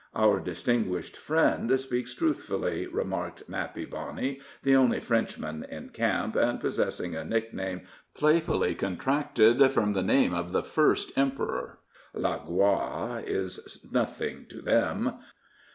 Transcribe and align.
"Our 0.15 0.39
distinguished 0.39 1.15
friend, 1.15 1.79
speaks 1.79 2.15
truthfully," 2.15 2.87
remarked 2.87 3.43
Nappy 3.47 3.87
Boney, 3.87 4.39
the 4.63 4.75
only 4.75 4.99
Frenchman 4.99 5.63
in 5.69 5.89
camp, 5.89 6.35
and 6.35 6.59
possessing 6.59 7.15
a 7.15 7.23
nickname 7.23 7.81
playfully 8.15 8.73
contracted 8.73 9.63
from 9.71 9.93
the 9.93 10.01
name 10.01 10.33
of 10.33 10.53
the 10.53 10.63
first 10.63 11.15
emperor. 11.15 11.77
"La 12.15 12.39
gloire 12.43 13.19
is 13.23 13.85
nothing 13.91 14.47
to 14.49 14.59
them. 14.63 15.19